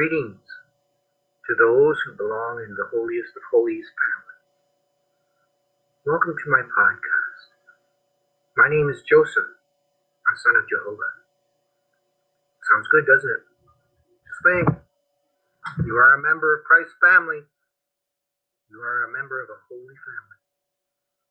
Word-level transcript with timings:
Greetings 0.00 0.48
to 1.44 1.52
those 1.60 2.00
who 2.00 2.16
belong 2.16 2.64
in 2.64 2.72
the 2.72 2.88
holiest 2.88 3.36
of 3.36 3.44
holies 3.52 3.84
family. 3.84 4.38
Welcome 6.08 6.32
to 6.40 6.48
my 6.48 6.64
podcast. 6.72 7.48
My 8.56 8.72
name 8.72 8.88
is 8.88 9.04
Joseph, 9.04 9.60
a 9.60 10.32
son 10.40 10.56
of 10.56 10.64
Jehovah. 10.72 11.12
Sounds 12.72 12.88
good, 12.88 13.04
doesn't 13.04 13.28
it? 13.28 13.44
Just 14.24 14.40
think. 14.40 14.66
You 15.84 16.00
are 16.00 16.16
a 16.16 16.24
member 16.24 16.48
of 16.56 16.64
Christ's 16.64 16.96
family. 17.04 17.44
You 18.72 18.80
are 18.80 19.04
a 19.04 19.12
member 19.12 19.44
of 19.44 19.52
a 19.52 19.60
holy 19.68 19.98
family. 20.00 20.40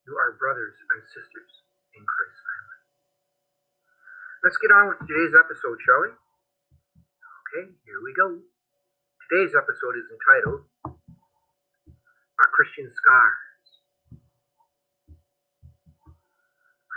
You 0.05 0.13
are 0.13 0.37
brothers 0.37 0.77
and 0.93 1.01
sisters 1.09 1.53
in 1.97 2.05
Christ's 2.05 2.43
family. 2.45 2.79
Let's 4.45 4.61
get 4.61 4.69
on 4.69 4.93
with 4.93 5.01
today's 5.09 5.33
episode, 5.33 5.81
shall 5.81 6.05
we? 6.05 6.13
Okay, 7.49 7.65
here 7.89 7.97
we 8.05 8.13
go. 8.13 8.37
Today's 9.29 9.53
episode 9.53 9.93
is 9.93 10.09
entitled 10.09 10.65
Our 10.89 12.49
Christian 12.49 12.89
Scars. 12.89 14.17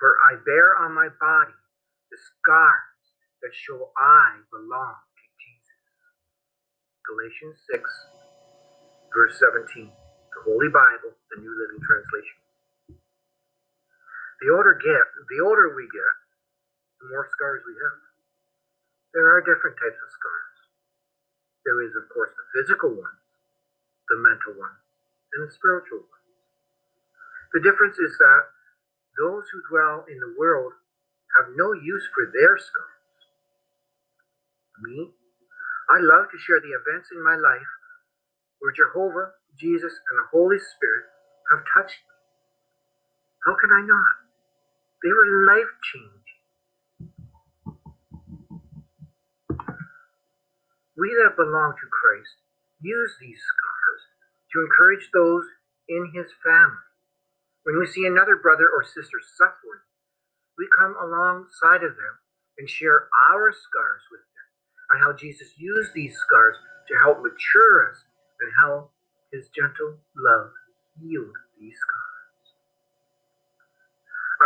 For 0.01 0.17
I 0.33 0.41
bear 0.41 0.81
on 0.81 0.97
my 0.97 1.13
body 1.21 1.53
the 2.09 2.17
scars 2.17 3.05
that 3.45 3.53
show 3.53 3.93
I 4.01 4.41
belong 4.49 4.97
to 4.97 5.25
Jesus. 5.45 5.85
Galatians 7.05 7.61
6, 7.69 7.85
verse 9.13 9.37
17. 9.37 9.93
The 9.93 10.43
Holy 10.49 10.73
Bible, 10.73 11.13
the 11.37 11.37
New 11.37 11.52
Living 11.52 11.85
Translation. 11.85 12.41
The 14.41 14.57
older 14.57 14.80
get, 14.80 15.05
the 15.37 15.45
older 15.45 15.77
we 15.77 15.85
get, 15.93 16.17
the 16.96 17.13
more 17.13 17.29
scars 17.29 17.61
we 17.69 17.77
have. 17.77 18.01
There 19.13 19.29
are 19.37 19.45
different 19.45 19.77
types 19.77 20.01
of 20.01 20.09
scars. 20.17 20.52
There 21.65 21.82
is, 21.87 21.95
of 21.95 22.09
course, 22.10 22.32
the 22.35 22.46
physical 22.57 22.91
one, 22.91 23.16
the 24.10 24.18
mental 24.18 24.59
one, 24.59 24.77
and 25.35 25.46
the 25.46 25.52
spiritual 25.52 26.02
one. 26.05 26.24
The 27.55 27.63
difference 27.63 27.99
is 27.99 28.16
that 28.18 28.43
those 29.21 29.45
who 29.52 29.60
dwell 29.71 30.05
in 30.09 30.18
the 30.18 30.35
world 30.38 30.73
have 31.38 31.55
no 31.57 31.73
use 31.73 32.07
for 32.15 32.27
their 32.33 32.59
scars. 32.59 33.02
Me, 34.83 35.13
I 35.90 35.99
love 36.01 36.30
to 36.33 36.38
share 36.38 36.60
the 36.60 36.74
events 36.74 37.10
in 37.13 37.23
my 37.23 37.37
life 37.37 37.73
where 38.60 38.73
Jehovah, 38.73 39.37
Jesus, 39.59 39.93
and 39.93 40.16
the 40.18 40.30
Holy 40.33 40.59
Spirit 40.59 41.07
have 41.52 41.63
touched 41.74 42.01
me. 42.01 42.16
How 43.46 43.55
can 43.59 43.71
I 43.73 43.83
not? 43.85 44.15
They 45.02 45.13
were 45.13 45.46
life 45.46 45.73
changing. 45.93 46.21
We 51.03 51.11
that 51.19 51.35
belong 51.35 51.75
to 51.75 51.91
Christ 51.91 52.31
use 52.79 53.19
these 53.19 53.43
scars 53.43 54.03
to 54.55 54.63
encourage 54.63 55.11
those 55.11 55.43
in 55.91 56.15
his 56.15 56.31
family. 56.47 56.87
When 57.67 57.75
we 57.83 57.91
see 57.91 58.07
another 58.07 58.39
brother 58.39 58.71
or 58.71 58.87
sister 58.87 59.19
suffering, 59.35 59.83
we 60.55 60.71
come 60.79 60.95
alongside 60.95 61.83
of 61.83 61.99
them 61.99 62.15
and 62.55 62.71
share 62.71 63.11
our 63.35 63.51
scars 63.51 64.06
with 64.15 64.23
them, 64.31 64.47
and 64.95 65.03
how 65.03 65.11
Jesus 65.19 65.50
used 65.59 65.91
these 65.91 66.15
scars 66.15 66.55
to 66.87 66.95
help 67.03 67.19
mature 67.19 67.91
us, 67.91 67.99
and 68.39 68.55
how 68.62 68.95
his 69.34 69.50
gentle 69.50 69.99
love 70.15 70.55
healed 71.03 71.34
these 71.59 71.75
scars. 71.83 72.47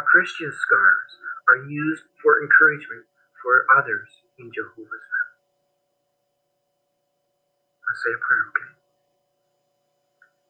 Our 0.01 0.09
Christian 0.09 0.57
scars 0.57 1.11
are 1.53 1.69
used 1.69 2.09
for 2.25 2.41
encouragement 2.41 3.05
for 3.45 3.69
others 3.77 4.09
in 4.41 4.49
Jehovah's 4.57 5.05
say 8.05 8.13
a 8.13 8.21
prayer, 8.21 8.45
okay? 8.53 8.73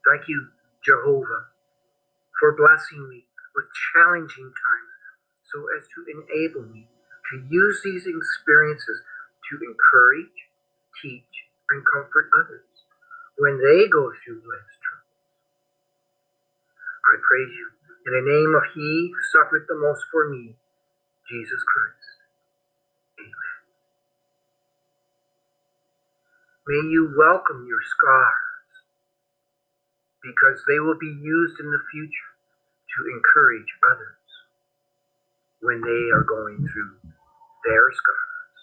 Thank 0.07 0.29
you, 0.29 0.49
Jehovah, 0.85 1.53
for 2.41 2.57
blessing 2.57 3.09
me 3.11 3.27
with 3.55 3.67
challenging 3.95 4.51
times 4.51 4.97
so 5.53 5.59
as 5.79 5.85
to 5.95 5.99
enable 6.11 6.67
me 6.71 6.89
to 7.31 7.35
use 7.51 7.81
these 7.85 8.07
experiences 8.07 8.99
to 9.51 9.55
encourage, 9.63 10.39
teach, 11.03 11.35
and 11.71 11.83
comfort 11.87 12.31
others 12.39 12.71
when 13.39 13.59
they 13.59 13.89
go 13.89 14.13
through 14.25 14.43
life's 14.47 14.79
troubles. 14.85 15.19
I 16.91 17.15
praise 17.23 17.53
you 17.55 17.69
in 18.07 18.13
the 18.15 18.27
name 18.31 18.53
of 18.55 18.65
He 18.75 19.13
who 19.13 19.21
suffered 19.33 19.67
the 19.69 19.79
most 19.79 20.05
for 20.13 20.31
me, 20.31 20.57
Jesus 21.29 21.63
Christ. 21.67 22.26
May 26.67 26.83
you 26.91 27.15
welcome 27.17 27.63
your 27.69 27.79
scars 27.95 28.43
because 30.19 30.59
they 30.67 30.81
will 30.83 30.99
be 30.99 31.15
used 31.23 31.61
in 31.61 31.71
the 31.71 31.79
future 31.95 32.33
to 32.91 32.99
encourage 33.07 33.71
others 33.87 34.27
when 35.63 35.79
they 35.79 36.11
are 36.11 36.27
going 36.27 36.59
through 36.59 36.99
their 37.63 37.87
scars. 37.95 38.59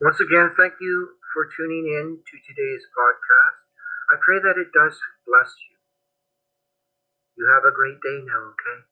Once 0.00 0.20
again, 0.20 0.54
thank 0.56 0.74
you 0.80 1.18
for 1.34 1.50
tuning 1.58 1.90
in 1.90 2.22
to 2.22 2.36
today's 2.46 2.86
podcast. 2.94 3.58
I 4.14 4.22
pray 4.22 4.38
that 4.38 4.54
it 4.54 4.70
does 4.70 4.94
bless 5.26 5.50
you. 5.66 5.76
You 7.42 7.50
have 7.50 7.66
a 7.66 7.74
great 7.74 7.98
day 7.98 8.22
now, 8.22 8.54
okay? 8.54 8.86